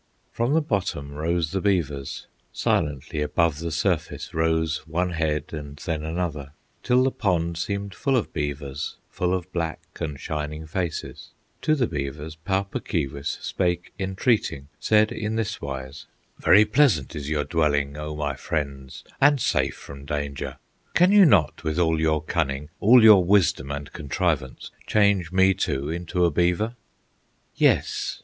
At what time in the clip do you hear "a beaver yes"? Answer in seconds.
26.25-28.17